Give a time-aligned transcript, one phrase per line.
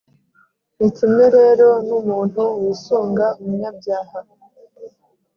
[0.77, 4.17] Ni kimwe rero n’umuntu wisunga umunyabyaha,